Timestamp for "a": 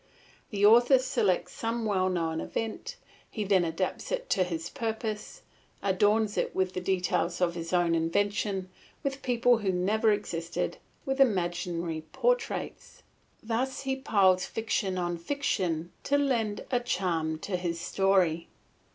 16.71-16.79